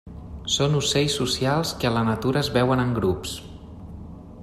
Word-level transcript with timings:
Són 0.53 0.77
ocells 0.79 1.17
socials 1.19 1.73
que 1.83 1.89
a 1.89 1.93
la 1.99 2.03
natura 2.09 2.43
es 2.45 2.53
veuen 2.59 2.85
en 2.87 2.97
grups. 3.01 3.37